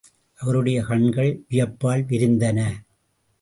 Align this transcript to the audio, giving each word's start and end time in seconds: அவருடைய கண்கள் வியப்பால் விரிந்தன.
அவருடைய 0.39 0.83
கண்கள் 0.83 1.43
வியப்பால் 1.49 2.03
விரிந்தன. 2.05 2.59